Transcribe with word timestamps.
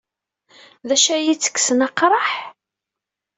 D 0.87 0.89
acu 0.95 1.09
ay 1.15 1.25
ittekksen 1.33 1.85
aqraḥ? 1.87 2.29